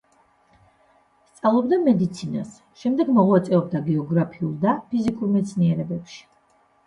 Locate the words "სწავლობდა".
1.31-1.77